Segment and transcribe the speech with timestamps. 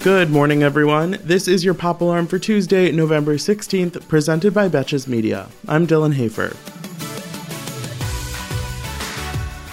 [0.00, 1.18] Good morning, everyone.
[1.24, 5.46] This is your Pop Alarm for Tuesday, November 16th, presented by Betches Media.
[5.68, 6.56] I'm Dylan Hafer.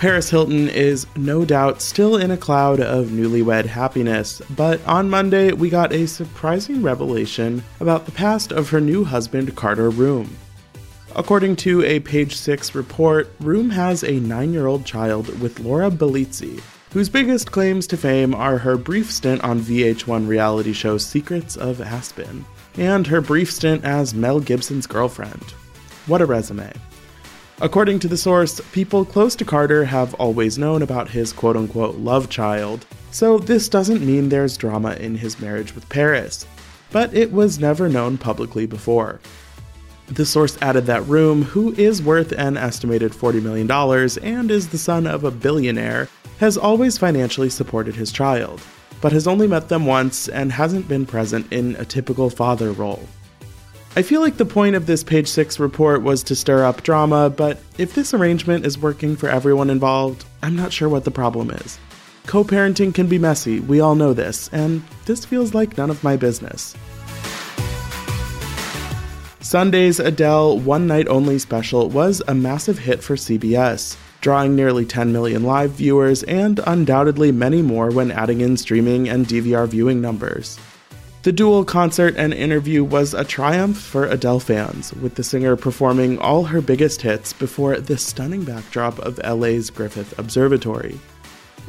[0.00, 5.52] Paris Hilton is no doubt still in a cloud of newlywed happiness, but on Monday
[5.52, 10.30] we got a surprising revelation about the past of her new husband, Carter Reum.
[11.14, 15.90] According to a Page Six report, Reum has a nine year old child with Laura
[15.90, 16.62] Bellizzi,
[16.94, 21.80] whose biggest claims to fame are her brief stint on VH1 reality show Secrets of
[21.80, 22.44] Aspen,
[22.76, 25.42] and her brief stint as Mel Gibson's girlfriend.
[26.06, 26.72] What a resume.
[27.60, 31.96] According to the source, people close to Carter have always known about his quote unquote
[31.96, 36.46] love child, so this doesn't mean there's drama in his marriage with Paris.
[36.92, 39.18] But it was never known publicly before.
[40.06, 43.68] The source added that Reum, who is worth an estimated $40 million
[44.22, 48.60] and is the son of a billionaire, has always financially supported his child,
[49.00, 53.06] but has only met them once and hasn't been present in a typical father role.
[53.96, 57.30] I feel like the point of this page 6 report was to stir up drama,
[57.30, 61.50] but if this arrangement is working for everyone involved, I'm not sure what the problem
[61.50, 61.78] is.
[62.26, 66.02] Co parenting can be messy, we all know this, and this feels like none of
[66.02, 66.74] my business.
[69.40, 75.12] Sunday's Adele One Night Only special was a massive hit for CBS drawing nearly 10
[75.12, 80.58] million live viewers and undoubtedly many more when adding in streaming and DVR viewing numbers.
[81.24, 86.18] The dual concert and interview was a triumph for Adele fans, with the singer performing
[86.20, 90.98] all her biggest hits before the stunning backdrop of LA's Griffith Observatory.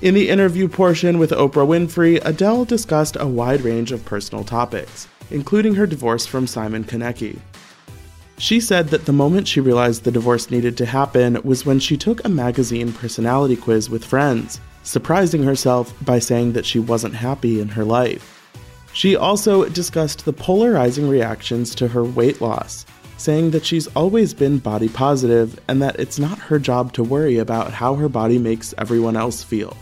[0.00, 5.08] In the interview portion with Oprah Winfrey, Adele discussed a wide range of personal topics,
[5.32, 7.40] including her divorce from Simon Konecki.
[8.38, 11.96] She said that the moment she realized the divorce needed to happen was when she
[11.96, 17.60] took a magazine personality quiz with friends, surprising herself by saying that she wasn't happy
[17.60, 18.30] in her life.
[18.92, 22.84] She also discussed the polarizing reactions to her weight loss,
[23.16, 27.38] saying that she's always been body positive and that it's not her job to worry
[27.38, 29.76] about how her body makes everyone else feel.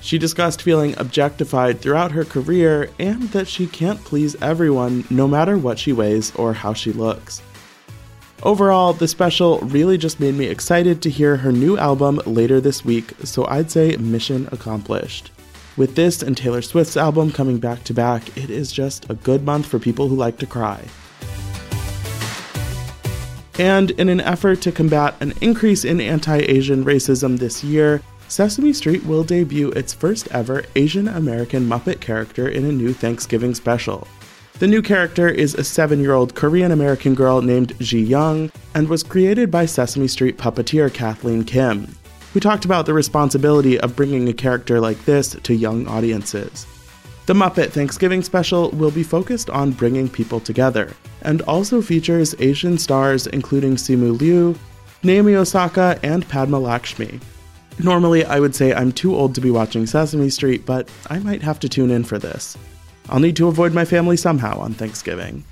[0.00, 5.58] She discussed feeling objectified throughout her career and that she can't please everyone no matter
[5.58, 7.42] what she weighs or how she looks.
[8.44, 12.84] Overall, the special really just made me excited to hear her new album later this
[12.84, 15.32] week, so I'd say mission accomplished.
[15.76, 19.44] With this and Taylor Swift's album coming back to back, it is just a good
[19.44, 20.84] month for people who like to cry.
[23.58, 28.72] And in an effort to combat an increase in anti Asian racism this year, Sesame
[28.72, 34.06] Street will debut its first ever Asian American Muppet character in a new Thanksgiving special.
[34.58, 38.88] The new character is a seven year old Korean American girl named Ji Young and
[38.88, 41.94] was created by Sesame Street puppeteer Kathleen Kim,
[42.32, 46.66] who talked about the responsibility of bringing a character like this to young audiences.
[47.26, 50.92] The Muppet Thanksgiving special will be focused on bringing people together
[51.22, 54.56] and also features Asian stars including Simu Liu,
[55.04, 57.20] Naomi Osaka, and Padma Lakshmi.
[57.78, 61.42] Normally, I would say I'm too old to be watching Sesame Street, but I might
[61.42, 62.58] have to tune in for this.
[63.08, 65.44] I'll need to avoid my family somehow on Thanksgiving.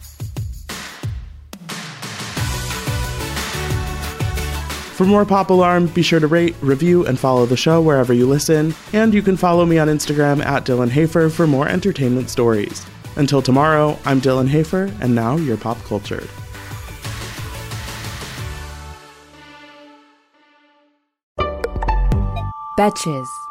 [4.97, 8.27] For more Pop Alarm, be sure to rate, review, and follow the show wherever you
[8.27, 12.87] listen, and you can follow me on Instagram at Dylan Hafer for more entertainment stories.
[13.17, 16.29] Until tomorrow, I'm Dylan Hafer, and now you're pop cultured.
[22.79, 23.46] Betches.